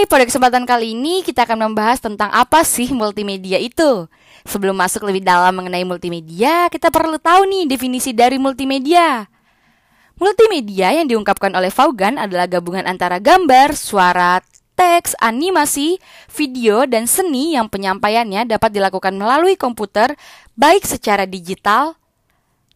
Hai, 0.00 0.08
pada 0.08 0.24
kesempatan 0.24 0.64
kali 0.64 0.96
ini 0.96 1.20
kita 1.20 1.44
akan 1.44 1.68
membahas 1.68 2.00
tentang 2.00 2.32
apa 2.32 2.64
sih 2.64 2.88
multimedia 2.88 3.60
itu. 3.60 4.08
Sebelum 4.48 4.72
masuk 4.72 5.04
lebih 5.04 5.20
dalam 5.20 5.52
mengenai 5.52 5.84
multimedia, 5.84 6.72
kita 6.72 6.88
perlu 6.88 7.20
tahu 7.20 7.44
nih 7.44 7.68
definisi 7.68 8.16
dari 8.16 8.40
multimedia. 8.40 9.28
Multimedia 10.16 10.96
yang 10.96 11.04
diungkapkan 11.04 11.52
oleh 11.52 11.68
Vaughan 11.68 12.16
adalah 12.16 12.48
gabungan 12.48 12.88
antara 12.88 13.20
gambar, 13.20 13.76
suara, 13.76 14.40
teks, 14.72 15.20
animasi, 15.20 16.00
video, 16.32 16.88
dan 16.88 17.04
seni 17.04 17.60
yang 17.60 17.68
penyampaiannya 17.68 18.48
dapat 18.48 18.72
dilakukan 18.72 19.12
melalui 19.20 19.60
komputer, 19.60 20.16
baik 20.56 20.88
secara 20.88 21.28
digital 21.28 22.00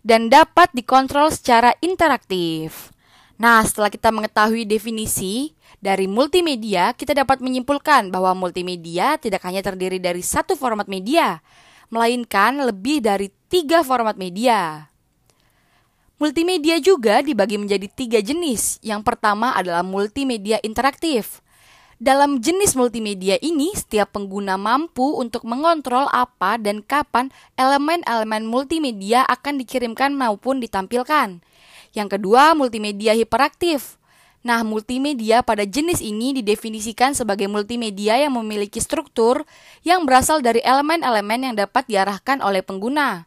dan 0.04 0.28
dapat 0.28 0.68
dikontrol 0.76 1.32
secara 1.32 1.72
interaktif. 1.80 2.93
Nah, 3.34 3.66
setelah 3.66 3.90
kita 3.90 4.14
mengetahui 4.14 4.62
definisi 4.62 5.58
dari 5.82 6.06
multimedia, 6.06 6.94
kita 6.94 7.18
dapat 7.18 7.42
menyimpulkan 7.42 8.14
bahwa 8.14 8.30
multimedia 8.38 9.18
tidak 9.18 9.42
hanya 9.42 9.58
terdiri 9.58 9.98
dari 9.98 10.22
satu 10.22 10.54
format 10.54 10.86
media, 10.86 11.42
melainkan 11.90 12.62
lebih 12.62 13.02
dari 13.02 13.34
tiga 13.50 13.82
format 13.82 14.14
media. 14.14 14.86
Multimedia 16.14 16.78
juga 16.78 17.26
dibagi 17.26 17.58
menjadi 17.58 17.90
tiga 17.90 18.22
jenis. 18.22 18.78
Yang 18.86 19.02
pertama 19.02 19.50
adalah 19.50 19.82
multimedia 19.82 20.62
interaktif. 20.62 21.42
Dalam 21.98 22.38
jenis 22.38 22.78
multimedia 22.78 23.34
ini, 23.42 23.74
setiap 23.74 24.14
pengguna 24.14 24.54
mampu 24.54 25.02
untuk 25.18 25.42
mengontrol 25.42 26.06
apa 26.14 26.54
dan 26.54 26.86
kapan 26.86 27.34
elemen-elemen 27.58 28.46
multimedia 28.46 29.26
akan 29.26 29.58
dikirimkan 29.58 30.14
maupun 30.14 30.62
ditampilkan. 30.62 31.42
Yang 31.94 32.18
kedua, 32.18 32.52
multimedia 32.58 33.14
hiperaktif. 33.14 33.96
Nah, 34.44 34.60
multimedia 34.60 35.40
pada 35.40 35.64
jenis 35.64 36.04
ini 36.04 36.36
didefinisikan 36.36 37.16
sebagai 37.16 37.48
multimedia 37.48 38.20
yang 38.20 38.36
memiliki 38.36 38.76
struktur 38.76 39.48
yang 39.80 40.04
berasal 40.04 40.44
dari 40.44 40.60
elemen-elemen 40.60 41.48
yang 41.48 41.54
dapat 41.56 41.88
diarahkan 41.88 42.44
oleh 42.44 42.60
pengguna. 42.60 43.24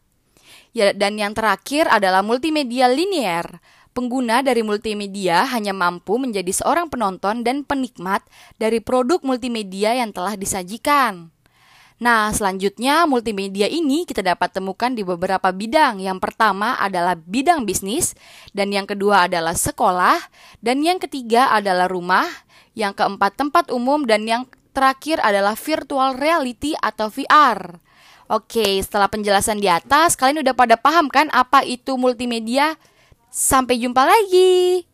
Ya, 0.78 0.94
dan 0.94 1.18
yang 1.18 1.34
terakhir 1.34 1.90
adalah 1.90 2.22
multimedia 2.22 2.86
linear. 2.86 3.58
Pengguna 3.98 4.46
dari 4.46 4.62
multimedia 4.62 5.42
hanya 5.50 5.74
mampu 5.74 6.22
menjadi 6.22 6.54
seorang 6.54 6.86
penonton 6.86 7.42
dan 7.42 7.66
penikmat 7.66 8.22
dari 8.62 8.78
produk 8.78 9.18
multimedia 9.26 9.98
yang 9.98 10.14
telah 10.14 10.38
disajikan. 10.38 11.34
Nah, 11.98 12.30
selanjutnya 12.30 13.09
multimedia 13.09 13.66
ini 13.66 14.06
kita 14.06 14.22
dapat 14.22 14.53
temukan 14.53 14.94
di 14.94 15.02
beberapa 15.02 15.50
bidang. 15.50 15.98
Yang 15.98 16.30
pertama 16.30 16.78
adalah 16.78 17.17
bidang 17.17 17.66
bisnis, 17.66 18.14
dan 18.53 18.70
yang 18.70 18.86
kedua 18.86 19.26
adalah 19.26 19.58
sekolah, 19.58 20.22
dan 20.62 20.86
yang 20.86 21.02
ketiga 21.02 21.50
adalah 21.50 21.90
rumah, 21.90 22.30
yang 22.78 22.94
keempat 22.94 23.34
tempat 23.34 23.66
umum, 23.73 24.06
dan 24.06 24.30
yang 24.30 24.45
terakhir 24.78 25.18
adalah 25.25 25.58
virtual 25.58 26.14
reality 26.14 26.78
atau 26.78 27.09
VR. 27.09 27.81
Oke, 28.30 28.78
setelah 28.86 29.09
penjelasan 29.09 29.58
di 29.58 29.66
atas, 29.66 30.14
kalian 30.14 30.45
udah 30.45 30.53
pada 30.53 30.78
paham 30.78 31.09
kan 31.09 31.34
apa 31.34 31.66
itu 31.66 31.98
multimedia? 31.98 32.78
Sampai 33.34 33.81
jumpa 33.81 34.06
lagi. 34.06 34.86